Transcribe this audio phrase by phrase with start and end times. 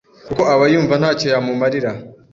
[0.27, 1.91] kuko aba yumva ntacyo yamumarira,